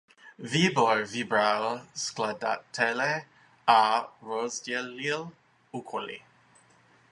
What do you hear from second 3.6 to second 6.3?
a rozdělil úkoly.